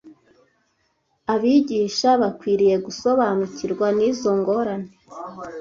Abigisha 1.33 2.09
bakwiriye 2.21 2.75
gusobanukirwa 2.85 3.87
n’izo 3.97 4.31
ngorane 4.39 4.89